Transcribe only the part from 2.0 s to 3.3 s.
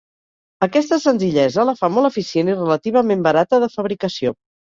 eficient i relativament